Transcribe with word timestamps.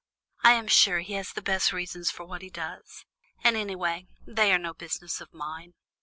I 0.43 0.53
am 0.53 0.67
sure 0.67 1.01
he 1.01 1.13
has 1.13 1.31
the 1.33 1.43
best 1.43 1.69
of 1.69 1.73
reasons 1.75 2.09
for 2.09 2.25
what 2.25 2.41
he 2.41 2.49
does, 2.49 3.05
and 3.43 3.55
anyhow, 3.55 3.99
they 4.25 4.51
are 4.51 4.57
no 4.57 4.73
business 4.73 5.21
of 5.21 5.31
mine." 5.31 5.75